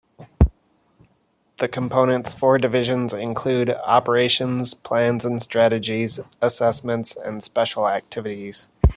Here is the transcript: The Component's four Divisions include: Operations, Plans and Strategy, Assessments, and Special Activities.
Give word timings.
The 1.57 1.67
Component's 1.67 2.33
four 2.33 2.57
Divisions 2.57 3.13
include: 3.13 3.69
Operations, 3.85 4.73
Plans 4.73 5.25
and 5.25 5.39
Strategy, 5.43 6.09
Assessments, 6.41 7.15
and 7.15 7.43
Special 7.43 7.87
Activities. 7.87 8.67